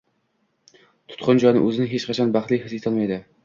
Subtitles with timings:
[1.11, 3.25] tutqun jon o‘zini hech qachon baxtli his etolmaydi